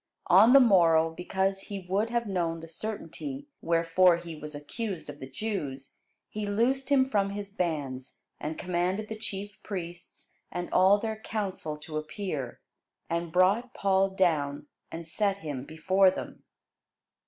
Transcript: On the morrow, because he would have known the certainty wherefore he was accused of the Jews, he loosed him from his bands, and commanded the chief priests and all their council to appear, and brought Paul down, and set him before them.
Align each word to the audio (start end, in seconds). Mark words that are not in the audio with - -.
On 0.31 0.53
the 0.53 0.59
morrow, 0.59 1.11
because 1.11 1.59
he 1.59 1.85
would 1.87 2.09
have 2.09 2.25
known 2.25 2.61
the 2.61 2.67
certainty 2.67 3.49
wherefore 3.61 4.17
he 4.17 4.35
was 4.35 4.55
accused 4.55 5.11
of 5.11 5.19
the 5.19 5.29
Jews, 5.29 5.99
he 6.27 6.47
loosed 6.47 6.89
him 6.89 7.07
from 7.07 7.29
his 7.29 7.51
bands, 7.51 8.17
and 8.39 8.57
commanded 8.57 9.09
the 9.09 9.15
chief 9.15 9.61
priests 9.61 10.33
and 10.51 10.73
all 10.73 10.97
their 10.97 11.17
council 11.21 11.77
to 11.77 11.97
appear, 11.97 12.61
and 13.11 13.31
brought 13.31 13.75
Paul 13.75 14.09
down, 14.09 14.65
and 14.91 15.05
set 15.05 15.37
him 15.37 15.65
before 15.65 16.09
them. 16.09 16.41